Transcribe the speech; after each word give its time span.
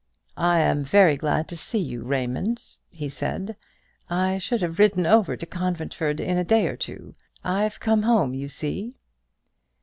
"I 0.37 0.61
am 0.61 0.83
very 0.83 1.15
glad 1.15 1.47
to 1.49 1.55
see 1.55 1.77
you, 1.77 2.01
Raymond," 2.01 2.59
he 2.89 3.07
said. 3.07 3.55
"I 4.09 4.39
should 4.39 4.63
have 4.63 4.79
ridden 4.79 5.05
over 5.05 5.37
to 5.37 5.45
Conventford 5.45 6.19
in 6.19 6.39
a 6.39 6.43
day 6.43 6.65
or 6.65 6.75
two. 6.75 7.13
I've 7.43 7.79
come 7.79 8.01
home, 8.01 8.33
you 8.33 8.49
see." 8.49 8.97